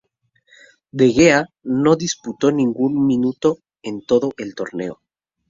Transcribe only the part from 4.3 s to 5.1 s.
el torneo.